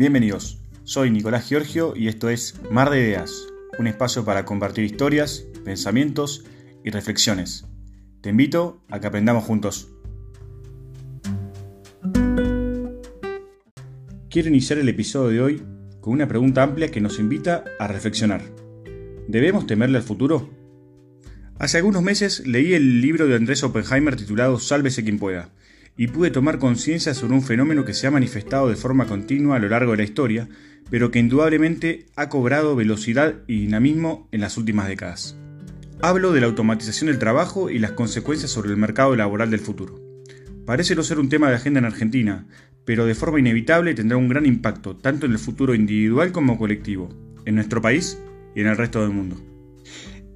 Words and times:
Bienvenidos, 0.00 0.58
soy 0.84 1.10
Nicolás 1.10 1.46
Giorgio 1.46 1.92
y 1.94 2.08
esto 2.08 2.30
es 2.30 2.58
Mar 2.70 2.88
de 2.88 3.02
Ideas, 3.02 3.34
un 3.78 3.86
espacio 3.86 4.24
para 4.24 4.46
compartir 4.46 4.82
historias, 4.82 5.44
pensamientos 5.62 6.42
y 6.82 6.88
reflexiones. 6.88 7.66
Te 8.22 8.30
invito 8.30 8.82
a 8.88 8.98
que 8.98 9.08
aprendamos 9.08 9.44
juntos. 9.44 9.90
Quiero 14.30 14.48
iniciar 14.48 14.78
el 14.78 14.88
episodio 14.88 15.28
de 15.28 15.40
hoy 15.42 15.62
con 16.00 16.14
una 16.14 16.26
pregunta 16.26 16.62
amplia 16.62 16.90
que 16.90 17.02
nos 17.02 17.18
invita 17.18 17.64
a 17.78 17.86
reflexionar. 17.86 18.40
¿Debemos 19.28 19.66
temerle 19.66 19.98
al 19.98 20.02
futuro? 20.02 20.48
Hace 21.58 21.76
algunos 21.76 22.02
meses 22.02 22.46
leí 22.46 22.72
el 22.72 23.02
libro 23.02 23.26
de 23.26 23.36
Andrés 23.36 23.62
Oppenheimer 23.64 24.16
titulado 24.16 24.58
Sálvese 24.60 25.04
quien 25.04 25.18
pueda, 25.18 25.50
y 26.00 26.06
pude 26.06 26.30
tomar 26.30 26.58
conciencia 26.58 27.12
sobre 27.12 27.34
un 27.34 27.42
fenómeno 27.42 27.84
que 27.84 27.92
se 27.92 28.06
ha 28.06 28.10
manifestado 28.10 28.70
de 28.70 28.76
forma 28.76 29.06
continua 29.06 29.56
a 29.56 29.58
lo 29.58 29.68
largo 29.68 29.90
de 29.90 29.98
la 29.98 30.04
historia, 30.04 30.48
pero 30.88 31.10
que 31.10 31.18
indudablemente 31.18 32.06
ha 32.16 32.30
cobrado 32.30 32.74
velocidad 32.74 33.34
y 33.46 33.60
dinamismo 33.60 34.26
en 34.32 34.40
las 34.40 34.56
últimas 34.56 34.88
décadas. 34.88 35.36
Hablo 36.00 36.32
de 36.32 36.40
la 36.40 36.46
automatización 36.46 37.08
del 37.08 37.18
trabajo 37.18 37.68
y 37.68 37.78
las 37.78 37.92
consecuencias 37.92 38.50
sobre 38.50 38.70
el 38.70 38.78
mercado 38.78 39.14
laboral 39.14 39.50
del 39.50 39.60
futuro. 39.60 40.00
Parece 40.64 40.96
no 40.96 41.02
ser 41.02 41.18
un 41.18 41.28
tema 41.28 41.50
de 41.50 41.56
agenda 41.56 41.80
en 41.80 41.84
Argentina, 41.84 42.46
pero 42.86 43.04
de 43.04 43.14
forma 43.14 43.38
inevitable 43.38 43.92
tendrá 43.92 44.16
un 44.16 44.30
gran 44.30 44.46
impacto 44.46 44.96
tanto 44.96 45.26
en 45.26 45.32
el 45.32 45.38
futuro 45.38 45.74
individual 45.74 46.32
como 46.32 46.56
colectivo, 46.56 47.10
en 47.44 47.56
nuestro 47.56 47.82
país 47.82 48.18
y 48.56 48.62
en 48.62 48.68
el 48.68 48.78
resto 48.78 49.02
del 49.02 49.10
mundo. 49.10 49.36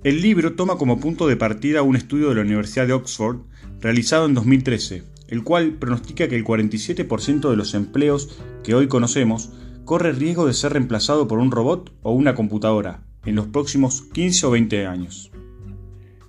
El 0.02 0.20
libro 0.20 0.52
toma 0.56 0.76
como 0.76 1.00
punto 1.00 1.26
de 1.26 1.38
partida 1.38 1.80
un 1.80 1.96
estudio 1.96 2.28
de 2.28 2.34
la 2.34 2.42
Universidad 2.42 2.86
de 2.86 2.92
Oxford 2.92 3.38
realizado 3.80 4.26
en 4.26 4.34
2013, 4.34 5.13
el 5.28 5.42
cual 5.42 5.74
pronostica 5.74 6.28
que 6.28 6.36
el 6.36 6.44
47% 6.44 7.50
de 7.50 7.56
los 7.56 7.74
empleos 7.74 8.38
que 8.62 8.74
hoy 8.74 8.88
conocemos 8.88 9.50
corre 9.84 10.12
riesgo 10.12 10.46
de 10.46 10.54
ser 10.54 10.72
reemplazado 10.72 11.28
por 11.28 11.38
un 11.38 11.50
robot 11.50 11.92
o 12.02 12.12
una 12.12 12.34
computadora 12.34 13.02
en 13.24 13.34
los 13.34 13.46
próximos 13.46 14.02
15 14.12 14.46
o 14.46 14.50
20 14.50 14.86
años. 14.86 15.30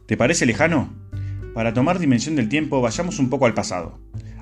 ¿Te 0.06 0.17
parece 0.17 0.45
lejano? 0.45 0.94
Para 1.53 1.73
tomar 1.73 2.00
dimensión 2.00 2.36
del 2.36 2.50
tiempo, 2.50 2.81
vayamos 2.81 3.19
un 3.19 3.30
poco 3.30 3.45
al 3.45 3.53
pasado. 3.53 4.00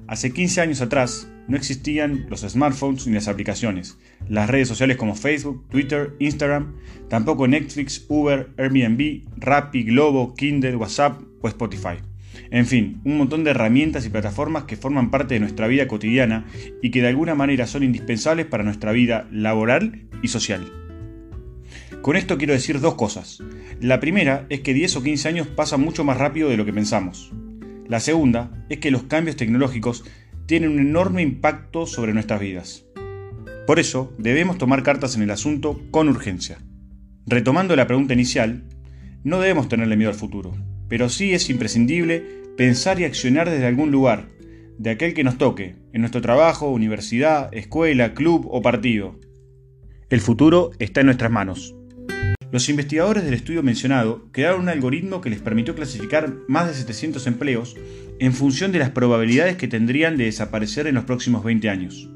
Hace 0.07 0.33
15 0.33 0.61
años 0.61 0.81
atrás 0.81 1.29
no 1.47 1.55
existían 1.55 2.25
los 2.29 2.41
smartphones 2.41 3.07
ni 3.07 3.13
las 3.13 3.27
aplicaciones, 3.27 3.97
las 4.27 4.49
redes 4.49 4.67
sociales 4.67 4.97
como 4.97 5.15
Facebook, 5.15 5.65
Twitter, 5.69 6.15
Instagram, 6.19 6.75
tampoco 7.09 7.47
Netflix, 7.47 8.05
Uber, 8.09 8.49
Airbnb, 8.57 9.23
Rappi, 9.37 9.83
Globo, 9.83 10.33
Kindle, 10.35 10.75
WhatsApp 10.75 11.21
o 11.41 11.47
Spotify. 11.47 12.12
En 12.51 12.65
fin, 12.65 13.01
un 13.03 13.17
montón 13.17 13.43
de 13.43 13.51
herramientas 13.51 14.05
y 14.05 14.09
plataformas 14.09 14.63
que 14.63 14.77
forman 14.77 15.11
parte 15.11 15.33
de 15.35 15.39
nuestra 15.39 15.67
vida 15.67 15.87
cotidiana 15.87 16.45
y 16.81 16.91
que 16.91 17.01
de 17.01 17.07
alguna 17.07 17.35
manera 17.35 17.67
son 17.67 17.83
indispensables 17.83 18.45
para 18.45 18.63
nuestra 18.63 18.91
vida 18.91 19.27
laboral 19.31 20.07
y 20.21 20.27
social. 20.27 20.71
Con 22.01 22.15
esto 22.15 22.37
quiero 22.37 22.53
decir 22.53 22.79
dos 22.79 22.95
cosas. 22.95 23.39
La 23.79 23.99
primera 23.99 24.45
es 24.49 24.61
que 24.61 24.73
10 24.73 24.97
o 24.97 25.03
15 25.03 25.27
años 25.29 25.47
pasan 25.47 25.81
mucho 25.81 26.03
más 26.03 26.17
rápido 26.17 26.49
de 26.49 26.57
lo 26.57 26.65
que 26.65 26.73
pensamos. 26.73 27.31
La 27.87 27.99
segunda 27.99 28.65
es 28.69 28.79
que 28.79 28.91
los 28.91 29.03
cambios 29.03 29.35
tecnológicos 29.35 30.03
tienen 30.45 30.71
un 30.71 30.79
enorme 30.79 31.21
impacto 31.21 31.85
sobre 31.85 32.13
nuestras 32.13 32.41
vidas. 32.41 32.85
Por 33.65 33.79
eso 33.79 34.13
debemos 34.17 34.57
tomar 34.57 34.83
cartas 34.83 35.15
en 35.15 35.21
el 35.21 35.31
asunto 35.31 35.81
con 35.91 36.09
urgencia. 36.09 36.57
Retomando 37.25 37.75
la 37.75 37.87
pregunta 37.87 38.13
inicial, 38.13 38.63
no 39.23 39.39
debemos 39.39 39.69
tenerle 39.69 39.95
miedo 39.95 40.11
al 40.11 40.17
futuro 40.17 40.53
pero 40.93 41.09
sí 41.09 41.33
es 41.33 41.49
imprescindible 41.49 42.23
pensar 42.55 42.99
y 42.99 43.05
accionar 43.05 43.49
desde 43.49 43.65
algún 43.65 43.89
lugar, 43.89 44.29
de 44.77 44.91
aquel 44.91 45.15
que 45.15 45.23
nos 45.23 45.39
toque, 45.39 45.73
en 45.91 46.01
nuestro 46.01 46.21
trabajo, 46.21 46.69
universidad, 46.69 47.49
escuela, 47.51 48.13
club 48.13 48.47
o 48.51 48.61
partido. 48.61 49.19
El 50.11 50.21
futuro 50.21 50.69
está 50.77 50.99
en 50.99 51.07
nuestras 51.07 51.31
manos. 51.31 51.75
Los 52.51 52.69
investigadores 52.69 53.23
del 53.23 53.33
estudio 53.33 53.63
mencionado 53.63 54.27
crearon 54.31 54.61
un 54.61 54.69
algoritmo 54.69 55.19
que 55.19 55.31
les 55.31 55.41
permitió 55.41 55.73
clasificar 55.73 56.31
más 56.47 56.67
de 56.67 56.75
700 56.75 57.25
empleos 57.25 57.75
en 58.19 58.31
función 58.31 58.71
de 58.71 58.77
las 58.77 58.91
probabilidades 58.91 59.57
que 59.57 59.67
tendrían 59.67 60.15
de 60.15 60.25
desaparecer 60.25 60.85
en 60.85 60.93
los 60.93 61.05
próximos 61.05 61.43
20 61.43 61.71
años. 61.71 62.07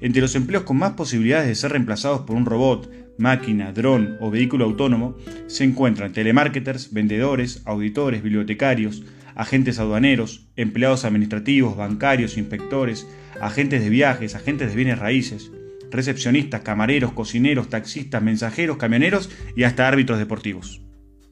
Entre 0.00 0.20
los 0.20 0.34
empleos 0.34 0.64
con 0.64 0.78
más 0.78 0.94
posibilidades 0.94 1.46
de 1.46 1.54
ser 1.54 1.70
reemplazados 1.70 2.22
por 2.22 2.34
un 2.34 2.44
robot, 2.44 2.90
máquina, 3.18 3.72
dron 3.72 4.16
o 4.20 4.30
vehículo 4.30 4.64
autónomo, 4.64 5.16
se 5.46 5.64
encuentran 5.64 6.12
telemarketers, 6.12 6.92
vendedores, 6.92 7.62
auditores, 7.64 8.22
bibliotecarios, 8.22 9.04
agentes 9.34 9.78
aduaneros, 9.78 10.48
empleados 10.56 11.04
administrativos, 11.04 11.76
bancarios, 11.76 12.38
inspectores, 12.38 13.06
agentes 13.40 13.82
de 13.82 13.90
viajes, 13.90 14.34
agentes 14.34 14.70
de 14.70 14.76
bienes 14.76 14.98
raíces, 14.98 15.52
recepcionistas, 15.90 16.62
camareros, 16.62 17.12
cocineros, 17.12 17.68
taxistas, 17.68 18.22
mensajeros, 18.22 18.76
camioneros 18.76 19.30
y 19.54 19.64
hasta 19.64 19.86
árbitros 19.86 20.18
deportivos. 20.18 20.82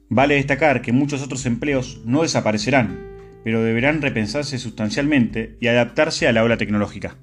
Vale 0.09 0.35
destacar 0.35 0.81
que 0.81 0.91
muchos 0.91 1.23
otros 1.23 1.45
empleos 1.45 2.01
no 2.05 2.21
desaparecerán, 2.21 2.99
pero 3.43 3.63
deberán 3.63 4.01
repensarse 4.01 4.57
sustancialmente 4.59 5.57
y 5.59 5.67
adaptarse 5.67 6.27
a 6.27 6.31
la 6.31 6.43
ola 6.43 6.57
tecnológica. 6.57 7.17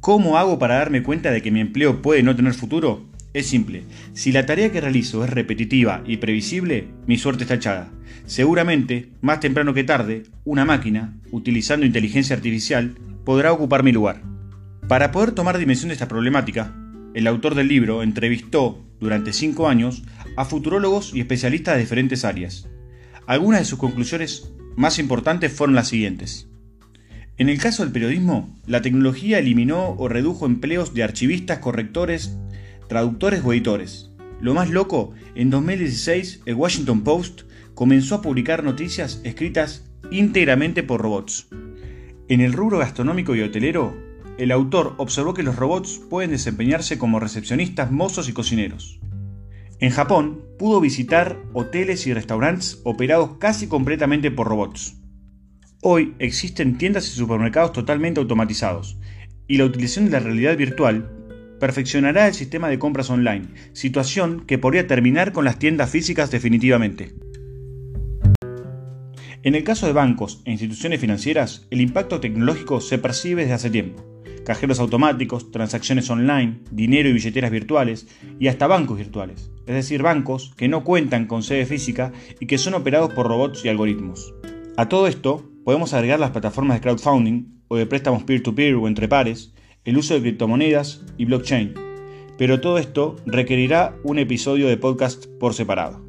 ¿Cómo 0.00 0.38
hago 0.38 0.58
para 0.58 0.76
darme 0.76 1.02
cuenta 1.02 1.30
de 1.30 1.42
que 1.42 1.50
mi 1.50 1.60
empleo 1.60 2.02
puede 2.02 2.22
no 2.22 2.36
tener 2.36 2.54
futuro? 2.54 3.07
Es 3.34 3.46
simple, 3.46 3.84
si 4.14 4.32
la 4.32 4.46
tarea 4.46 4.72
que 4.72 4.80
realizo 4.80 5.22
es 5.22 5.30
repetitiva 5.30 6.02
y 6.06 6.16
previsible, 6.16 6.88
mi 7.06 7.18
suerte 7.18 7.44
está 7.44 7.54
echada. 7.54 7.90
Seguramente, 8.24 9.10
más 9.20 9.40
temprano 9.40 9.74
que 9.74 9.84
tarde, 9.84 10.22
una 10.44 10.64
máquina, 10.64 11.14
utilizando 11.30 11.84
inteligencia 11.84 12.34
artificial, 12.34 12.94
podrá 13.24 13.52
ocupar 13.52 13.82
mi 13.82 13.92
lugar. 13.92 14.22
Para 14.88 15.12
poder 15.12 15.32
tomar 15.32 15.58
dimensión 15.58 15.88
de 15.88 15.94
esta 15.94 16.08
problemática, 16.08 16.74
el 17.12 17.26
autor 17.26 17.54
del 17.54 17.68
libro 17.68 18.02
entrevistó 18.02 18.82
durante 18.98 19.34
cinco 19.34 19.68
años 19.68 20.02
a 20.36 20.46
futurólogos 20.46 21.12
y 21.14 21.20
especialistas 21.20 21.74
de 21.74 21.82
diferentes 21.82 22.24
áreas. 22.24 22.68
Algunas 23.26 23.60
de 23.60 23.66
sus 23.66 23.78
conclusiones 23.78 24.52
más 24.76 24.98
importantes 24.98 25.52
fueron 25.52 25.74
las 25.74 25.88
siguientes. 25.88 26.48
En 27.36 27.48
el 27.48 27.58
caso 27.58 27.82
del 27.82 27.92
periodismo, 27.92 28.58
la 28.66 28.82
tecnología 28.82 29.38
eliminó 29.38 29.90
o 29.98 30.08
redujo 30.08 30.46
empleos 30.46 30.94
de 30.94 31.02
archivistas, 31.02 31.58
correctores, 31.58 32.36
traductores 32.88 33.44
o 33.44 33.52
editores. 33.52 34.10
Lo 34.40 34.54
más 34.54 34.70
loco, 34.70 35.12
en 35.34 35.50
2016 35.50 36.42
el 36.46 36.54
Washington 36.54 37.02
Post 37.02 37.42
comenzó 37.74 38.16
a 38.16 38.22
publicar 38.22 38.64
noticias 38.64 39.20
escritas 39.24 39.88
íntegramente 40.10 40.82
por 40.82 41.00
robots. 41.00 41.48
En 42.28 42.40
el 42.40 42.52
rubro 42.52 42.78
gastronómico 42.78 43.34
y 43.34 43.42
hotelero, 43.42 43.96
el 44.38 44.52
autor 44.52 44.94
observó 44.98 45.34
que 45.34 45.42
los 45.42 45.56
robots 45.56 46.00
pueden 46.10 46.30
desempeñarse 46.30 46.98
como 46.98 47.20
recepcionistas, 47.20 47.90
mozos 47.90 48.28
y 48.28 48.32
cocineros. 48.32 49.00
En 49.80 49.90
Japón, 49.90 50.42
pudo 50.58 50.80
visitar 50.80 51.40
hoteles 51.52 52.06
y 52.06 52.12
restaurantes 52.12 52.80
operados 52.84 53.38
casi 53.38 53.68
completamente 53.68 54.30
por 54.30 54.48
robots. 54.48 54.96
Hoy 55.82 56.14
existen 56.18 56.78
tiendas 56.78 57.06
y 57.08 57.10
supermercados 57.10 57.72
totalmente 57.72 58.20
automatizados, 58.20 58.98
y 59.46 59.56
la 59.56 59.64
utilización 59.64 60.06
de 60.06 60.10
la 60.12 60.20
realidad 60.20 60.56
virtual 60.56 61.17
perfeccionará 61.58 62.26
el 62.26 62.34
sistema 62.34 62.68
de 62.68 62.78
compras 62.78 63.10
online, 63.10 63.48
situación 63.72 64.44
que 64.46 64.58
podría 64.58 64.86
terminar 64.86 65.32
con 65.32 65.44
las 65.44 65.58
tiendas 65.58 65.90
físicas 65.90 66.30
definitivamente. 66.30 67.14
En 69.42 69.54
el 69.54 69.64
caso 69.64 69.86
de 69.86 69.92
bancos 69.92 70.42
e 70.44 70.50
instituciones 70.50 71.00
financieras, 71.00 71.66
el 71.70 71.80
impacto 71.80 72.20
tecnológico 72.20 72.80
se 72.80 72.98
percibe 72.98 73.42
desde 73.42 73.54
hace 73.54 73.70
tiempo. 73.70 74.04
Cajeros 74.44 74.80
automáticos, 74.80 75.52
transacciones 75.52 76.10
online, 76.10 76.60
dinero 76.70 77.08
y 77.08 77.12
billeteras 77.12 77.50
virtuales 77.50 78.08
y 78.40 78.48
hasta 78.48 78.66
bancos 78.66 78.98
virtuales, 78.98 79.50
es 79.66 79.74
decir, 79.74 80.02
bancos 80.02 80.54
que 80.56 80.68
no 80.68 80.84
cuentan 80.84 81.26
con 81.26 81.42
sede 81.42 81.66
física 81.66 82.12
y 82.40 82.46
que 82.46 82.58
son 82.58 82.74
operados 82.74 83.12
por 83.12 83.28
robots 83.28 83.64
y 83.64 83.68
algoritmos. 83.68 84.34
A 84.76 84.88
todo 84.88 85.06
esto, 85.06 85.48
podemos 85.64 85.92
agregar 85.92 86.18
las 86.18 86.30
plataformas 86.30 86.76
de 86.76 86.80
crowdfunding 86.80 87.62
o 87.68 87.76
de 87.76 87.86
préstamos 87.86 88.24
peer-to-peer 88.24 88.74
o 88.74 88.88
entre 88.88 89.06
pares, 89.06 89.52
el 89.88 89.96
uso 89.96 90.12
de 90.12 90.20
criptomonedas 90.20 91.00
y 91.16 91.24
blockchain. 91.24 91.72
Pero 92.36 92.60
todo 92.60 92.76
esto 92.76 93.16
requerirá 93.24 93.96
un 94.04 94.18
episodio 94.18 94.68
de 94.68 94.76
podcast 94.76 95.24
por 95.40 95.54
separado. 95.54 96.04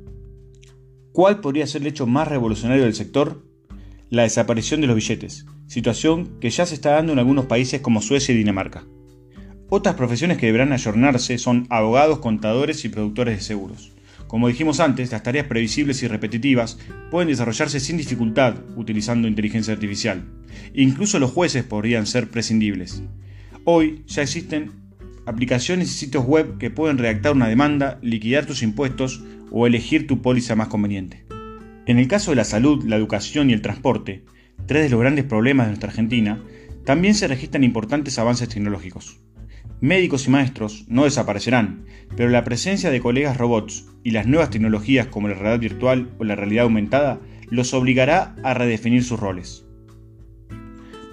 ¿Cuál 1.14 1.40
podría 1.40 1.66
ser 1.66 1.84
el 1.84 1.88
hecho 1.88 2.06
más 2.06 2.28
revolucionario 2.28 2.84
del 2.84 2.94
sector? 2.94 3.42
La 4.10 4.24
desaparición 4.24 4.82
de 4.82 4.88
los 4.88 4.98
billetes, 4.98 5.46
situación 5.68 6.42
que 6.42 6.50
ya 6.50 6.66
se 6.66 6.76
está 6.76 6.92
dando 6.92 7.14
en 7.14 7.20
algunos 7.20 7.46
países 7.46 7.80
como 7.80 8.02
Suecia 8.02 8.36
y 8.36 8.38
Dinamarca. 8.38 8.84
Otras 9.70 9.96
profesiones 9.96 10.38
que 10.38 10.48
deberán 10.48 10.74
ayornarse 10.74 11.38
son 11.38 11.66
abogados, 11.70 12.20
contadores 12.20 12.84
y 12.84 12.90
productores 12.90 13.38
de 13.38 13.44
seguros. 13.44 13.94
Como 14.28 14.50
dijimos 14.50 14.82
antes, 14.82 15.10
las 15.14 15.24
tareas 15.24 15.48
previsibles 15.48 16.04
y 16.04 16.10
repetitivas 16.10 16.80
pueden 17.12 17.30
desarrollarse 17.30 17.80
sin 17.80 17.96
dificultad 17.96 18.56
utilizando 18.76 19.30
inteligencia 19.30 19.74
artificial. 19.74 20.26
Incluso 20.74 21.18
los 21.18 21.32
jueces 21.32 21.64
podrían 21.64 22.08
ser 22.08 22.30
prescindibles. 22.30 23.04
Hoy 23.72 24.02
ya 24.08 24.24
existen 24.24 24.72
aplicaciones 25.28 25.92
y 25.92 25.94
sitios 25.94 26.26
web 26.26 26.58
que 26.58 26.72
pueden 26.72 26.98
redactar 26.98 27.34
una 27.34 27.48
demanda, 27.48 28.00
liquidar 28.02 28.48
tus 28.48 28.64
impuestos 28.64 29.24
o 29.52 29.68
elegir 29.68 30.08
tu 30.08 30.24
póliza 30.24 30.56
más 30.56 30.70
conveniente. 30.70 31.24
En 31.86 32.00
el 32.00 32.08
caso 32.08 32.32
de 32.32 32.38
la 32.38 32.46
salud, 32.46 32.84
la 32.86 32.96
educación 32.96 33.52
y 33.52 33.54
el 33.54 33.62
transporte, 33.62 34.26
tres 34.66 34.86
de 34.86 34.90
los 34.90 35.00
grandes 35.00 35.26
problemas 35.26 35.68
de 35.68 35.74
nuestra 35.74 35.92
Argentina, 35.92 36.44
también 36.84 37.14
se 37.14 37.28
registran 37.28 37.64
importantes 37.64 38.18
avances 38.18 38.50
tecnológicos. 38.50 39.20
Médicos 39.82 40.26
y 40.26 40.32
maestros 40.32 40.86
no 40.88 41.04
desaparecerán, 41.04 41.86
pero 42.18 42.30
la 42.30 42.44
presencia 42.44 42.90
de 42.90 43.02
colegas 43.02 43.38
robots 43.38 43.86
y 44.04 44.10
las 44.10 44.26
nuevas 44.26 44.50
tecnologías 44.50 45.06
como 45.06 45.28
la 45.28 45.36
realidad 45.36 45.60
virtual 45.60 46.10
o 46.18 46.24
la 46.24 46.36
realidad 46.36 46.64
aumentada 46.64 47.22
los 47.52 47.76
obligará 47.76 48.36
a 48.42 48.56
redefinir 48.56 49.04
sus 49.04 49.20
roles. 49.20 49.69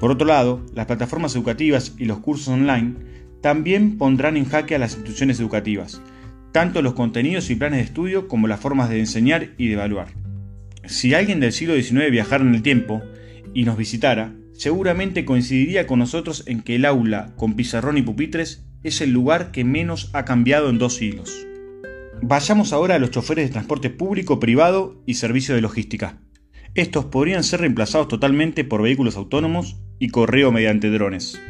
Por 0.01 0.11
otro 0.11 0.27
lado, 0.27 0.65
las 0.75 0.87
plataformas 0.87 1.35
educativas 1.35 1.95
y 1.99 2.05
los 2.05 2.19
cursos 2.19 2.49
online 2.49 2.95
también 3.41 3.97
pondrán 3.97 4.37
en 4.37 4.45
jaque 4.45 4.75
a 4.75 4.79
las 4.79 4.95
instituciones 4.95 5.41
educativas, 5.41 6.03
tanto 6.53 6.83
los 6.83 6.95
contenidos 6.95 7.49
y 7.51 7.55
planes 7.55 7.79
de 7.79 7.85
estudio 7.85 8.29
como 8.29 8.47
las 8.47 8.61
formas 8.61 8.91
de 8.91 8.99
enseñar 8.99 9.51
y 9.57 9.69
de 9.69 9.75
evaluar. 9.75 10.09
Si 10.85 11.15
alguien 11.15 11.41
del 11.41 11.53
siglo 11.53 11.75
XIX 11.75 12.11
viajara 12.11 12.45
en 12.45 12.55
el 12.55 12.63
tiempo 12.63 13.03
y 13.55 13.65
nos 13.65 13.77
visitara, 13.77 14.35
seguramente 14.53 15.25
coincidiría 15.25 15.87
con 15.87 15.99
nosotros 15.99 16.45
en 16.47 16.63
que 16.63 16.77
el 16.77 16.85
aula 16.85 17.35
con 17.37 17.55
pizarrón 17.55 17.99
y 17.99 18.03
pupitres 18.03 18.67
es 18.83 19.01
el 19.01 19.13
lugar 19.13 19.51
que 19.51 19.65
menos 19.65 20.11
ha 20.13 20.25
cambiado 20.25 20.71
en 20.71 20.79
dos 20.79 20.97
siglos. 20.97 21.47
Vayamos 22.23 22.73
ahora 22.73 22.95
a 22.95 22.99
los 22.99 23.11
choferes 23.11 23.47
de 23.47 23.53
transporte 23.53 23.91
público, 23.91 24.41
privado 24.41 25.03
y 25.07 25.15
servicio 25.15 25.55
de 25.55 25.61
logística. 25.61 26.19
Estos 26.75 27.07
podrían 27.07 27.45
ser 27.45 27.61
reemplazados 27.61 28.09
totalmente 28.09 28.65
por 28.65 28.83
vehículos 28.83 29.17
autónomos 29.17 29.77
y 29.99 30.09
correo 30.09 30.53
mediante 30.53 30.91
drones. 30.91 31.41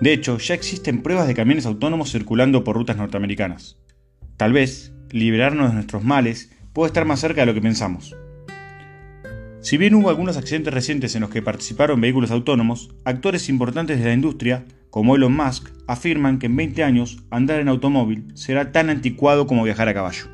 De 0.00 0.12
hecho, 0.12 0.38
ya 0.38 0.54
existen 0.54 1.02
pruebas 1.02 1.26
de 1.26 1.34
camiones 1.34 1.66
autónomos 1.66 2.10
circulando 2.10 2.64
por 2.64 2.76
rutas 2.76 2.96
norteamericanas. 2.96 3.76
Tal 4.36 4.52
vez, 4.52 4.92
liberarnos 5.10 5.68
de 5.68 5.74
nuestros 5.74 6.04
males 6.04 6.50
puede 6.72 6.88
estar 6.88 7.04
más 7.04 7.20
cerca 7.20 7.42
de 7.42 7.46
lo 7.46 7.54
que 7.54 7.60
pensamos. 7.60 8.16
Si 9.60 9.76
bien 9.76 9.94
hubo 9.94 10.08
algunos 10.08 10.38
accidentes 10.38 10.72
recientes 10.72 11.14
en 11.14 11.20
los 11.20 11.30
que 11.30 11.42
participaron 11.42 12.00
vehículos 12.00 12.30
autónomos, 12.30 12.94
actores 13.04 13.50
importantes 13.50 13.98
de 13.98 14.06
la 14.06 14.14
industria, 14.14 14.64
como 14.88 15.16
Elon 15.16 15.36
Musk, 15.36 15.68
afirman 15.86 16.38
que 16.38 16.46
en 16.46 16.56
20 16.56 16.82
años 16.82 17.22
andar 17.30 17.60
en 17.60 17.68
automóvil 17.68 18.28
será 18.34 18.72
tan 18.72 18.88
anticuado 18.88 19.46
como 19.46 19.64
viajar 19.64 19.88
a 19.88 19.94
caballo. 19.94 20.24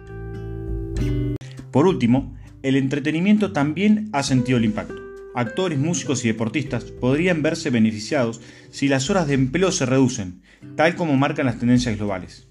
Por 1.72 1.88
último, 1.88 2.36
el 2.62 2.76
entretenimiento 2.76 3.52
también 3.52 4.08
ha 4.12 4.22
sentido 4.22 4.58
el 4.58 4.64
impacto 4.64 5.05
actores, 5.36 5.78
músicos 5.78 6.24
y 6.24 6.28
deportistas 6.28 6.84
podrían 6.84 7.42
verse 7.42 7.70
beneficiados 7.70 8.40
si 8.70 8.88
las 8.88 9.10
horas 9.10 9.28
de 9.28 9.34
empleo 9.34 9.70
se 9.70 9.86
reducen, 9.86 10.40
tal 10.74 10.96
como 10.96 11.16
marcan 11.16 11.46
las 11.46 11.58
tendencias 11.58 11.96
globales. 11.96 12.48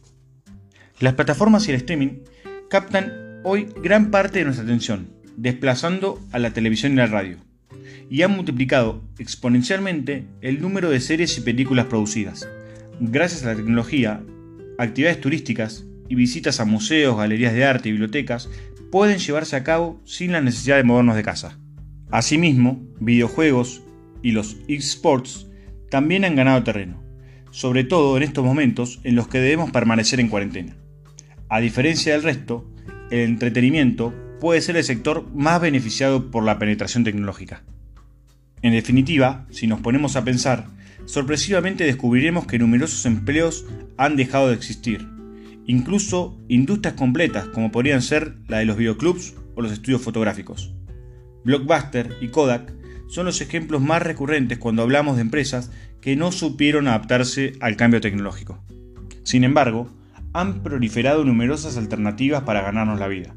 Las 0.99 1.15
plataformas 1.15 1.67
y 1.67 1.71
el 1.71 1.77
streaming 1.77 2.19
captan 2.69 3.41
hoy 3.43 3.67
gran 3.83 4.11
parte 4.11 4.39
de 4.39 4.45
nuestra 4.45 4.63
atención, 4.63 5.09
desplazando 5.35 6.19
a 6.31 6.39
la 6.39 6.51
televisión 6.51 6.93
y 6.93 6.97
la 6.97 7.07
radio, 7.07 7.37
y 8.09 8.21
han 8.21 8.31
multiplicado 8.31 9.03
exponencialmente 9.17 10.27
el 10.41 10.61
número 10.61 10.89
de 10.89 11.01
series 11.01 11.37
y 11.37 11.41
películas 11.41 11.87
producidas. 11.87 12.47
Gracias 12.99 13.43
a 13.43 13.47
la 13.47 13.55
tecnología, 13.55 14.23
actividades 14.77 15.19
turísticas 15.19 15.85
y 16.07 16.15
visitas 16.15 16.59
a 16.59 16.65
museos, 16.65 17.17
galerías 17.17 17.53
de 17.53 17.65
arte 17.65 17.89
y 17.89 17.93
bibliotecas 17.93 18.47
pueden 18.91 19.17
llevarse 19.17 19.55
a 19.55 19.63
cabo 19.63 19.99
sin 20.05 20.31
la 20.31 20.41
necesidad 20.41 20.77
de 20.77 20.83
movernos 20.83 21.15
de 21.15 21.23
casa. 21.23 21.59
Asimismo, 22.15 22.81
videojuegos 23.01 23.83
y 24.23 24.31
los 24.31 24.55
esports 24.69 25.47
también 25.89 26.23
han 26.23 26.37
ganado 26.37 26.63
terreno, 26.63 27.03
sobre 27.51 27.83
todo 27.83 28.15
en 28.15 28.23
estos 28.23 28.45
momentos 28.45 29.01
en 29.03 29.17
los 29.17 29.27
que 29.27 29.41
debemos 29.41 29.71
permanecer 29.71 30.21
en 30.21 30.29
cuarentena. 30.29 30.77
A 31.49 31.59
diferencia 31.59 32.13
del 32.13 32.23
resto, 32.23 32.71
el 33.11 33.19
entretenimiento 33.19 34.13
puede 34.39 34.61
ser 34.61 34.77
el 34.77 34.85
sector 34.85 35.29
más 35.35 35.59
beneficiado 35.59 36.31
por 36.31 36.45
la 36.45 36.57
penetración 36.57 37.03
tecnológica. 37.03 37.63
En 38.61 38.71
definitiva, 38.71 39.45
si 39.49 39.67
nos 39.67 39.81
ponemos 39.81 40.15
a 40.15 40.23
pensar, 40.23 40.67
sorpresivamente 41.03 41.83
descubriremos 41.83 42.47
que 42.47 42.59
numerosos 42.59 43.05
empleos 43.05 43.65
han 43.97 44.15
dejado 44.15 44.47
de 44.47 44.55
existir, 44.55 45.05
incluso 45.65 46.39
industrias 46.47 46.95
completas 46.95 47.49
como 47.49 47.73
podrían 47.73 48.01
ser 48.01 48.37
la 48.47 48.59
de 48.59 48.65
los 48.65 48.77
videoclubs 48.77 49.33
o 49.55 49.61
los 49.61 49.73
estudios 49.73 50.01
fotográficos. 50.01 50.73
Blockbuster 51.45 52.17
y 52.21 52.29
Kodak 52.29 52.73
son 53.07 53.27
los 53.27 53.39
ejemplos 53.39 53.81
más 53.81 54.01
recurrentes 54.01 54.57
cuando 54.57 54.81
hablamos 54.81 55.15
de 55.15 55.21
empresas 55.21 55.71
que 56.01 56.15
no 56.15 56.31
supieron 56.31 56.87
adaptarse 56.87 57.53
al 57.61 57.77
cambio 57.77 58.01
tecnológico. 58.01 58.59
Sin 59.23 59.43
embargo, 59.43 59.89
han 60.33 60.63
proliferado 60.63 61.23
numerosas 61.23 61.77
alternativas 61.77 62.43
para 62.43 62.61
ganarnos 62.61 62.99
la 62.99 63.07
vida. 63.07 63.35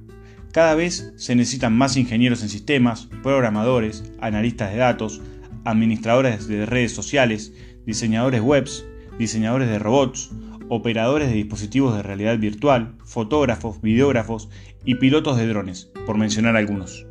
Cada 0.52 0.74
vez 0.74 1.12
se 1.16 1.36
necesitan 1.36 1.76
más 1.76 1.96
ingenieros 1.96 2.42
en 2.42 2.48
sistemas, 2.48 3.08
programadores, 3.22 4.10
analistas 4.20 4.72
de 4.72 4.78
datos, 4.78 5.20
administradores 5.64 6.48
de 6.48 6.64
redes 6.64 6.92
sociales, 6.92 7.52
diseñadores 7.84 8.40
webs, 8.40 8.86
diseñadores 9.18 9.68
de 9.68 9.78
robots, 9.78 10.30
operadores 10.68 11.28
de 11.28 11.34
dispositivos 11.34 11.94
de 11.94 12.02
realidad 12.02 12.38
virtual, 12.38 12.94
fotógrafos, 13.04 13.80
videógrafos 13.82 14.48
y 14.84 14.94
pilotos 14.94 15.36
de 15.36 15.46
drones, 15.46 15.90
por 16.06 16.16
mencionar 16.16 16.56
algunos. 16.56 17.06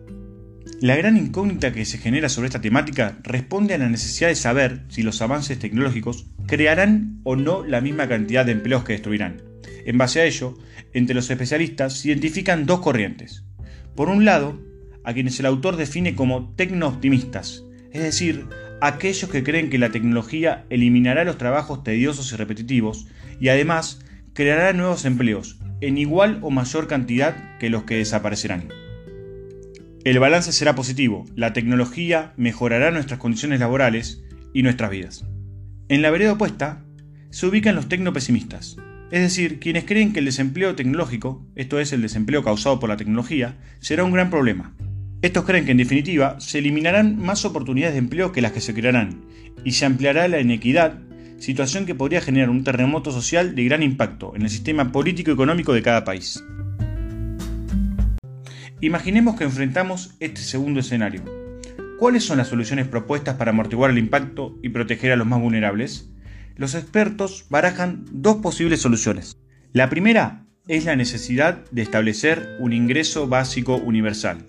La 0.81 0.95
gran 0.95 1.17
incógnita 1.17 1.73
que 1.73 1.85
se 1.85 1.97
genera 1.97 2.29
sobre 2.29 2.47
esta 2.47 2.61
temática 2.61 3.17
responde 3.23 3.73
a 3.73 3.77
la 3.77 3.89
necesidad 3.89 4.29
de 4.29 4.35
saber 4.35 4.81
si 4.89 5.01
los 5.01 5.21
avances 5.21 5.57
tecnológicos 5.57 6.27
crearán 6.45 7.19
o 7.23 7.35
no 7.35 7.65
la 7.65 7.81
misma 7.81 8.07
cantidad 8.07 8.45
de 8.45 8.51
empleos 8.51 8.83
que 8.83 8.93
destruirán. 8.93 9.41
En 9.85 9.97
base 9.97 10.21
a 10.21 10.25
ello, 10.25 10.57
entre 10.93 11.15
los 11.15 11.29
especialistas 11.29 11.99
se 11.99 12.09
identifican 12.09 12.65
dos 12.65 12.81
corrientes. 12.81 13.43
Por 13.95 14.09
un 14.09 14.25
lado, 14.25 14.61
a 15.03 15.13
quienes 15.13 15.39
el 15.39 15.45
autor 15.47 15.77
define 15.77 16.15
como 16.15 16.53
tecno-optimistas, 16.55 17.63
es 17.91 18.03
decir, 18.03 18.45
aquellos 18.81 19.29
que 19.31 19.43
creen 19.43 19.69
que 19.69 19.79
la 19.79 19.91
tecnología 19.91 20.65
eliminará 20.69 21.23
los 21.23 21.37
trabajos 21.37 21.83
tediosos 21.83 22.31
y 22.31 22.35
repetitivos 22.35 23.07
y 23.39 23.49
además 23.49 23.99
creará 24.33 24.73
nuevos 24.73 25.05
empleos 25.05 25.59
en 25.81 25.97
igual 25.97 26.39
o 26.41 26.51
mayor 26.51 26.87
cantidad 26.87 27.57
que 27.57 27.69
los 27.69 27.83
que 27.83 27.95
desaparecerán. 27.95 28.67
El 30.07 30.19
balance 30.19 30.53
será 30.53 30.73
positivo, 30.73 31.25
la 31.35 31.51
tecnología 31.51 32.31
mejorará 32.37 32.91
nuestras 32.91 33.19
condiciones 33.19 33.59
laborales 33.59 34.23
y 34.53 34.63
nuestras 34.63 34.89
vidas. 34.89 35.25
En 35.89 36.01
la 36.01 36.09
vereda 36.09 36.31
opuesta 36.31 36.85
se 37.29 37.45
ubican 37.45 37.75
los 37.75 37.89
tecnopesimistas, 37.89 38.77
es 39.11 39.19
decir, 39.19 39.59
quienes 39.59 39.83
creen 39.83 40.13
que 40.13 40.19
el 40.19 40.25
desempleo 40.25 40.75
tecnológico, 40.75 41.45
esto 41.57 41.81
es 41.81 41.91
el 41.91 42.01
desempleo 42.01 42.41
causado 42.41 42.79
por 42.79 42.87
la 42.87 42.95
tecnología, 42.95 43.57
será 43.79 44.05
un 44.05 44.13
gran 44.13 44.29
problema. 44.29 44.73
Estos 45.21 45.43
creen 45.43 45.65
que 45.65 45.71
en 45.71 45.77
definitiva 45.77 46.39
se 46.39 46.59
eliminarán 46.59 47.19
más 47.19 47.43
oportunidades 47.43 47.95
de 47.95 47.99
empleo 47.99 48.31
que 48.31 48.41
las 48.41 48.53
que 48.53 48.61
se 48.61 48.73
crearán 48.73 49.25
y 49.65 49.73
se 49.73 49.85
ampliará 49.85 50.29
la 50.29 50.39
inequidad, 50.39 50.99
situación 51.37 51.85
que 51.85 51.95
podría 51.95 52.21
generar 52.21 52.49
un 52.49 52.63
terremoto 52.63 53.11
social 53.11 53.55
de 53.55 53.65
gran 53.65 53.83
impacto 53.83 54.31
en 54.37 54.43
el 54.43 54.49
sistema 54.49 54.89
político 54.93 55.31
y 55.31 55.33
económico 55.33 55.73
de 55.73 55.81
cada 55.81 56.05
país. 56.05 56.41
Imaginemos 58.79 59.35
que 59.35 59.43
enfrentamos 59.43 60.13
este 60.19 60.41
segundo 60.41 60.81
escenario. 60.81 61.23
¿Cuáles 61.97 62.23
son 62.23 62.37
las 62.37 62.49
soluciones 62.49 62.87
propuestas 62.87 63.35
para 63.35 63.49
amortiguar 63.49 63.89
el 63.89 63.97
impacto 63.97 64.55
y 64.61 64.69
proteger 64.69 65.11
a 65.11 65.15
los 65.15 65.25
más 65.25 65.41
vulnerables? 65.41 66.11
Los 66.55 66.75
expertos 66.75 67.47
barajan 67.49 68.05
dos 68.11 68.37
posibles 68.37 68.79
soluciones. 68.79 69.35
La 69.73 69.89
primera 69.89 70.45
es 70.67 70.85
la 70.85 70.95
necesidad 70.95 71.65
de 71.71 71.81
establecer 71.81 72.55
un 72.59 72.71
ingreso 72.71 73.27
básico 73.27 73.77
universal. 73.77 74.45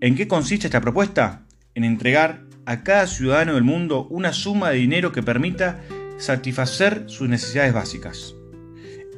¿En 0.00 0.16
qué 0.16 0.26
consiste 0.26 0.66
esta 0.66 0.80
propuesta? 0.80 1.46
En 1.76 1.84
entregar 1.84 2.42
a 2.66 2.82
cada 2.82 3.06
ciudadano 3.06 3.54
del 3.54 3.62
mundo 3.62 4.08
una 4.10 4.32
suma 4.32 4.70
de 4.70 4.78
dinero 4.78 5.12
que 5.12 5.22
permita 5.22 5.82
satisfacer 6.18 7.04
sus 7.06 7.28
necesidades 7.28 7.72
básicas. 7.72 8.34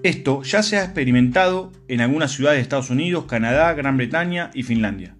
Esto 0.04 0.42
ya 0.42 0.62
se 0.62 0.76
ha 0.76 0.84
experimentado 0.84 1.72
en 1.88 2.02
algunas 2.02 2.30
ciudades 2.30 2.58
de 2.58 2.62
Estados 2.62 2.90
Unidos, 2.90 3.24
Canadá, 3.24 3.72
Gran 3.72 3.96
Bretaña 3.96 4.50
y 4.52 4.62
Finlandia. 4.62 5.16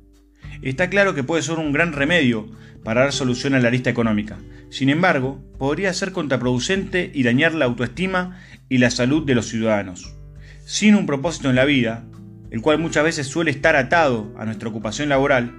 Está 0.60 0.90
claro 0.90 1.14
que 1.14 1.24
puede 1.24 1.40
ser 1.40 1.58
un 1.58 1.72
gran 1.72 1.94
remedio 1.94 2.50
para 2.84 3.00
dar 3.00 3.14
solución 3.14 3.54
a 3.54 3.60
la 3.60 3.70
lista 3.70 3.88
económica. 3.88 4.36
Sin 4.68 4.90
embargo, 4.90 5.42
podría 5.58 5.94
ser 5.94 6.12
contraproducente 6.12 7.10
y 7.14 7.22
dañar 7.22 7.54
la 7.54 7.64
autoestima 7.64 8.38
y 8.68 8.76
la 8.76 8.90
salud 8.90 9.24
de 9.24 9.34
los 9.34 9.48
ciudadanos. 9.48 10.18
Sin 10.66 10.96
un 10.96 11.06
propósito 11.06 11.48
en 11.48 11.56
la 11.56 11.64
vida, 11.64 12.04
el 12.50 12.60
cual 12.60 12.78
muchas 12.78 13.04
veces 13.04 13.26
suele 13.26 13.52
estar 13.52 13.76
atado 13.76 14.34
a 14.36 14.44
nuestra 14.44 14.68
ocupación 14.68 15.08
laboral, 15.08 15.50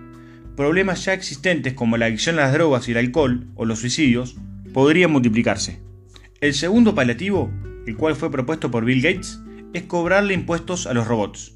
problemas 0.55 1.03
ya 1.03 1.13
existentes 1.13 1.73
como 1.73 1.97
la 1.97 2.05
adicción 2.05 2.37
a 2.37 2.43
las 2.43 2.53
drogas 2.53 2.87
y 2.87 2.91
el 2.91 2.97
alcohol 2.99 3.47
o 3.55 3.65
los 3.65 3.79
suicidios 3.79 4.35
podrían 4.71 5.11
multiplicarse. 5.11 5.81
El 6.41 6.53
segundo 6.53 6.93
paliativo 6.93 7.51
el 7.85 7.95
cual 7.97 8.15
fue 8.15 8.31
propuesto 8.31 8.71
por 8.71 8.85
Bill 8.85 9.01
Gates, 9.01 9.39
es 9.73 9.83
cobrarle 9.83 10.33
impuestos 10.33 10.87
a 10.87 10.93
los 10.93 11.07
robots, 11.07 11.53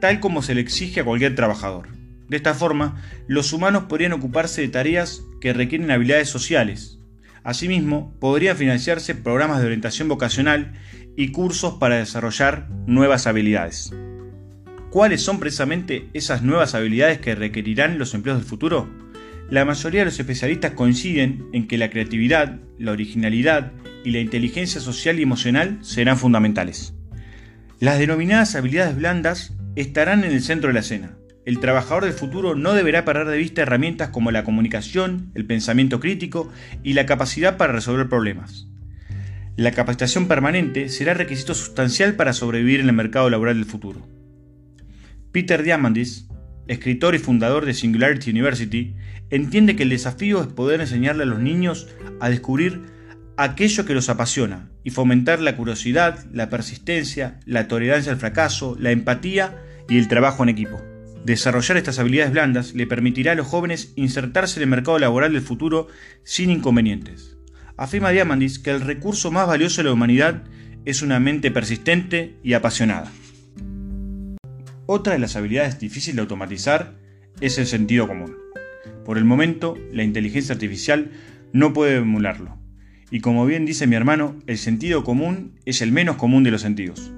tal 0.00 0.20
como 0.20 0.42
se 0.42 0.54
le 0.54 0.60
exige 0.60 1.00
a 1.00 1.04
cualquier 1.04 1.34
trabajador. 1.34 1.88
De 2.28 2.36
esta 2.36 2.54
forma, 2.54 3.02
los 3.26 3.52
humanos 3.52 3.84
podrían 3.88 4.12
ocuparse 4.12 4.60
de 4.60 4.68
tareas 4.68 5.22
que 5.40 5.52
requieren 5.52 5.90
habilidades 5.90 6.28
sociales. 6.28 6.98
Asimismo, 7.42 8.14
podrían 8.20 8.56
financiarse 8.56 9.14
programas 9.14 9.60
de 9.60 9.66
orientación 9.66 10.08
vocacional 10.08 10.72
y 11.16 11.32
cursos 11.32 11.74
para 11.74 11.96
desarrollar 11.96 12.68
nuevas 12.86 13.26
habilidades. 13.26 13.92
¿Cuáles 14.90 15.22
son 15.22 15.38
precisamente 15.38 16.08
esas 16.14 16.42
nuevas 16.42 16.74
habilidades 16.74 17.18
que 17.18 17.34
requerirán 17.34 17.98
los 17.98 18.14
empleos 18.14 18.38
del 18.38 18.46
futuro? 18.46 18.88
La 19.48 19.64
mayoría 19.64 20.00
de 20.00 20.06
los 20.06 20.18
especialistas 20.20 20.72
coinciden 20.72 21.48
en 21.52 21.66
que 21.66 21.78
la 21.78 21.90
creatividad, 21.90 22.60
la 22.78 22.92
originalidad 22.92 23.72
y 24.04 24.10
la 24.10 24.20
inteligencia 24.20 24.80
social 24.80 25.18
y 25.18 25.22
emocional 25.22 25.78
serán 25.82 26.18
fundamentales. 26.18 26.94
Las 27.78 27.98
denominadas 27.98 28.54
habilidades 28.54 28.96
blandas 28.96 29.54
estarán 29.76 30.24
en 30.24 30.32
el 30.32 30.42
centro 30.42 30.68
de 30.68 30.74
la 30.74 30.80
escena. 30.80 31.16
El 31.46 31.60
trabajador 31.60 32.04
del 32.04 32.12
futuro 32.12 32.54
no 32.54 32.74
deberá 32.74 33.04
perder 33.04 33.26
de 33.28 33.38
vista 33.38 33.62
herramientas 33.62 34.10
como 34.10 34.30
la 34.30 34.44
comunicación, 34.44 35.30
el 35.34 35.46
pensamiento 35.46 35.98
crítico 35.98 36.52
y 36.82 36.92
la 36.92 37.06
capacidad 37.06 37.56
para 37.56 37.72
resolver 37.72 38.08
problemas. 38.08 38.68
La 39.56 39.72
capacitación 39.72 40.28
permanente 40.28 40.88
será 40.88 41.14
requisito 41.14 41.54
sustancial 41.54 42.14
para 42.14 42.32
sobrevivir 42.32 42.80
en 42.80 42.88
el 42.88 42.94
mercado 42.94 43.30
laboral 43.30 43.56
del 43.56 43.64
futuro. 43.64 44.06
Peter 45.32 45.62
Diamandis, 45.62 46.28
escritor 46.68 47.14
y 47.14 47.18
fundador 47.18 47.66
de 47.66 47.74
Singularity 47.74 48.30
University, 48.30 48.94
entiende 49.30 49.76
que 49.76 49.82
el 49.84 49.90
desafío 49.90 50.40
es 50.40 50.48
poder 50.48 50.80
enseñarle 50.80 51.22
a 51.22 51.26
los 51.26 51.40
niños 51.40 51.88
a 52.20 52.28
descubrir 52.28 52.82
aquello 53.36 53.84
que 53.84 53.94
los 53.94 54.08
apasiona 54.08 54.70
y 54.84 54.90
fomentar 54.90 55.40
la 55.40 55.56
curiosidad, 55.56 56.24
la 56.32 56.48
persistencia, 56.50 57.40
la 57.46 57.68
tolerancia 57.68 58.12
al 58.12 58.18
fracaso, 58.18 58.76
la 58.78 58.90
empatía 58.90 59.62
y 59.88 59.98
el 59.98 60.08
trabajo 60.08 60.42
en 60.42 60.50
equipo. 60.50 60.80
Desarrollar 61.24 61.76
estas 61.76 61.98
habilidades 61.98 62.32
blandas 62.32 62.74
le 62.74 62.86
permitirá 62.86 63.32
a 63.32 63.34
los 63.34 63.46
jóvenes 63.46 63.92
insertarse 63.96 64.58
en 64.58 64.64
el 64.64 64.70
mercado 64.70 64.98
laboral 64.98 65.32
del 65.32 65.42
futuro 65.42 65.88
sin 66.24 66.50
inconvenientes 66.50 67.36
afirma 67.80 68.10
Diamandis 68.10 68.58
que 68.58 68.70
el 68.70 68.82
recurso 68.82 69.30
más 69.30 69.46
valioso 69.46 69.80
de 69.80 69.88
la 69.88 69.94
humanidad 69.94 70.42
es 70.84 71.00
una 71.00 71.18
mente 71.18 71.50
persistente 71.50 72.36
y 72.42 72.52
apasionada. 72.52 73.10
Otra 74.84 75.14
de 75.14 75.18
las 75.18 75.34
habilidades 75.34 75.80
difíciles 75.80 76.16
de 76.16 76.20
automatizar 76.20 76.98
es 77.40 77.56
el 77.56 77.66
sentido 77.66 78.06
común. 78.06 78.36
Por 79.06 79.16
el 79.16 79.24
momento, 79.24 79.78
la 79.92 80.02
inteligencia 80.02 80.52
artificial 80.52 81.10
no 81.54 81.72
puede 81.72 81.96
emularlo. 81.96 82.58
Y 83.10 83.20
como 83.20 83.44
bien 83.44 83.66
dice 83.66 83.86
mi 83.86 83.96
hermano, 83.96 84.36
el 84.46 84.58
sentido 84.58 85.02
común 85.02 85.52
es 85.64 85.82
el 85.82 85.90
menos 85.90 86.16
común 86.16 86.44
de 86.44 86.52
los 86.52 86.60
sentidos. 86.60 87.12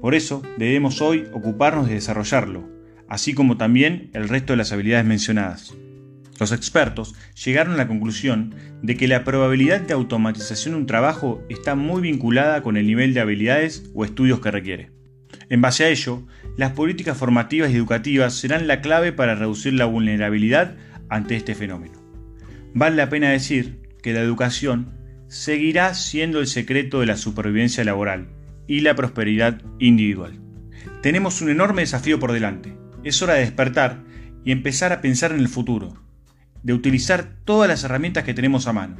Por 0.00 0.14
eso 0.14 0.42
debemos 0.58 1.00
hoy 1.00 1.26
ocuparnos 1.32 1.88
de 1.88 1.94
desarrollarlo, 1.94 2.68
así 3.08 3.32
como 3.32 3.56
también 3.56 4.10
el 4.12 4.28
resto 4.28 4.52
de 4.52 4.58
las 4.58 4.72
habilidades 4.72 5.06
mencionadas. 5.06 5.74
Los 6.38 6.52
expertos 6.52 7.14
llegaron 7.44 7.74
a 7.74 7.78
la 7.78 7.88
conclusión 7.88 8.54
de 8.82 8.96
que 8.96 9.08
la 9.08 9.24
probabilidad 9.24 9.80
de 9.80 9.94
automatización 9.94 10.74
de 10.74 10.80
un 10.80 10.86
trabajo 10.86 11.42
está 11.48 11.74
muy 11.74 12.02
vinculada 12.02 12.62
con 12.62 12.76
el 12.76 12.86
nivel 12.86 13.14
de 13.14 13.20
habilidades 13.20 13.90
o 13.94 14.04
estudios 14.04 14.40
que 14.40 14.50
requiere. 14.50 14.90
En 15.48 15.62
base 15.62 15.84
a 15.84 15.88
ello, 15.88 16.26
las 16.56 16.72
políticas 16.72 17.16
formativas 17.16 17.70
y 17.70 17.76
educativas 17.76 18.34
serán 18.34 18.66
la 18.68 18.80
clave 18.80 19.12
para 19.12 19.34
reducir 19.34 19.72
la 19.72 19.86
vulnerabilidad 19.86 20.76
ante 21.08 21.36
este 21.36 21.54
fenómeno. 21.54 21.98
Vale 22.74 22.96
la 22.96 23.08
pena 23.08 23.30
decir 23.30 23.80
que 24.02 24.12
la 24.12 24.20
educación 24.20 24.97
seguirá 25.28 25.94
siendo 25.94 26.40
el 26.40 26.46
secreto 26.46 27.00
de 27.00 27.06
la 27.06 27.16
supervivencia 27.16 27.84
laboral 27.84 28.28
y 28.66 28.80
la 28.80 28.94
prosperidad 28.94 29.62
individual. 29.78 30.40
Tenemos 31.02 31.40
un 31.42 31.50
enorme 31.50 31.82
desafío 31.82 32.18
por 32.18 32.32
delante. 32.32 32.76
Es 33.04 33.22
hora 33.22 33.34
de 33.34 33.40
despertar 33.40 34.02
y 34.44 34.52
empezar 34.52 34.92
a 34.92 35.00
pensar 35.00 35.32
en 35.32 35.40
el 35.40 35.48
futuro, 35.48 36.02
de 36.62 36.72
utilizar 36.72 37.36
todas 37.44 37.68
las 37.68 37.84
herramientas 37.84 38.24
que 38.24 38.34
tenemos 38.34 38.66
a 38.66 38.72
mano. 38.72 38.96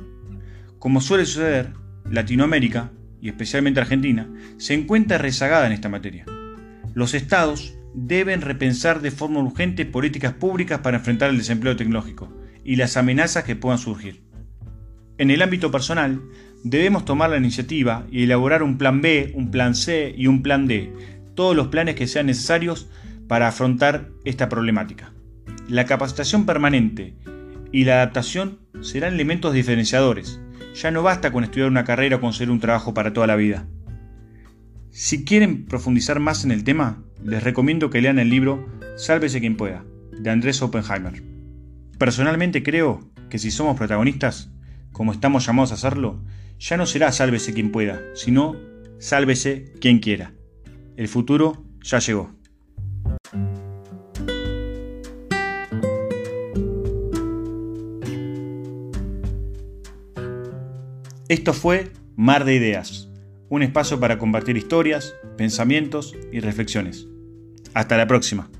Como 0.78 1.00
suele 1.00 1.24
suceder, 1.24 1.72
Latinoamérica, 2.10 2.92
y 3.20 3.28
especialmente 3.28 3.80
Argentina, 3.80 4.28
se 4.58 4.74
encuentra 4.74 5.18
rezagada 5.18 5.66
en 5.66 5.72
esta 5.72 5.88
materia. 5.88 6.24
Los 6.94 7.14
estados 7.14 7.74
deben 7.94 8.42
repensar 8.42 9.00
de 9.00 9.10
forma 9.10 9.40
urgente 9.40 9.86
políticas 9.86 10.34
públicas 10.34 10.80
para 10.80 10.98
enfrentar 10.98 11.30
el 11.30 11.38
desempleo 11.38 11.74
tecnológico 11.74 12.32
y 12.64 12.76
las 12.76 12.96
amenazas 12.96 13.44
que 13.44 13.56
puedan 13.56 13.78
surgir. 13.78 14.27
En 15.18 15.32
el 15.32 15.42
ámbito 15.42 15.72
personal, 15.72 16.22
debemos 16.62 17.04
tomar 17.04 17.30
la 17.30 17.38
iniciativa 17.38 18.06
y 18.10 18.22
elaborar 18.22 18.62
un 18.62 18.78
plan 18.78 19.00
B, 19.00 19.32
un 19.34 19.50
plan 19.50 19.74
C 19.74 20.14
y 20.16 20.28
un 20.28 20.42
plan 20.42 20.68
D, 20.68 20.92
todos 21.34 21.56
los 21.56 21.68
planes 21.68 21.96
que 21.96 22.06
sean 22.06 22.26
necesarios 22.26 22.88
para 23.26 23.48
afrontar 23.48 24.10
esta 24.24 24.48
problemática. 24.48 25.12
La 25.68 25.86
capacitación 25.86 26.46
permanente 26.46 27.16
y 27.72 27.84
la 27.84 27.94
adaptación 27.94 28.60
serán 28.80 29.14
elementos 29.14 29.52
diferenciadores. 29.52 30.40
Ya 30.74 30.92
no 30.92 31.02
basta 31.02 31.32
con 31.32 31.42
estudiar 31.42 31.68
una 31.68 31.84
carrera 31.84 32.16
o 32.16 32.20
conseguir 32.20 32.52
un 32.52 32.60
trabajo 32.60 32.94
para 32.94 33.12
toda 33.12 33.26
la 33.26 33.36
vida. 33.36 33.66
Si 34.90 35.24
quieren 35.24 35.66
profundizar 35.66 36.20
más 36.20 36.44
en 36.44 36.52
el 36.52 36.62
tema, 36.62 37.02
les 37.24 37.42
recomiendo 37.42 37.90
que 37.90 38.00
lean 38.00 38.20
el 38.20 38.30
libro 38.30 38.68
Sálvese 38.96 39.40
quien 39.40 39.56
pueda, 39.56 39.84
de 40.12 40.30
Andrés 40.30 40.62
Oppenheimer. 40.62 41.22
Personalmente 41.98 42.62
creo 42.62 43.10
que 43.28 43.38
si 43.38 43.50
somos 43.50 43.76
protagonistas, 43.76 44.52
como 44.98 45.12
estamos 45.12 45.46
llamados 45.46 45.70
a 45.70 45.74
hacerlo, 45.74 46.18
ya 46.58 46.76
no 46.76 46.84
será 46.84 47.12
sálvese 47.12 47.54
quien 47.54 47.70
pueda, 47.70 48.02
sino 48.16 48.56
sálvese 48.98 49.72
quien 49.80 50.00
quiera. 50.00 50.34
El 50.96 51.06
futuro 51.06 51.64
ya 51.84 52.00
llegó. 52.00 52.32
Esto 61.28 61.52
fue 61.52 61.92
Mar 62.16 62.44
de 62.44 62.56
Ideas, 62.56 63.08
un 63.48 63.62
espacio 63.62 64.00
para 64.00 64.18
compartir 64.18 64.56
historias, 64.56 65.14
pensamientos 65.36 66.16
y 66.32 66.40
reflexiones. 66.40 67.06
Hasta 67.72 67.96
la 67.96 68.08
próxima. 68.08 68.50